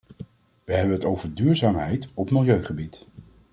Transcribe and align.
We 0.65 0.73
hebben 0.73 0.95
het 0.95 1.05
over 1.05 1.33
duurzaamheid 1.35 2.09
op 2.13 2.31
milieugebied. 2.31 3.05